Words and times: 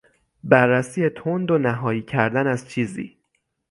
بررسی 0.43 1.09
تند 1.09 1.51
و 1.51 1.57
نهایی 1.57 2.01
کردن 2.01 2.47
از 2.47 2.69
چیزی 2.69 3.17